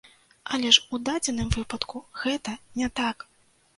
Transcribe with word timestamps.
Але 0.55 0.69
ж 0.77 0.83
у 0.95 0.99
дадзеным 1.09 1.53
выпадку 1.57 2.03
гэта 2.25 2.59
не 2.81 2.87
так! 3.01 3.17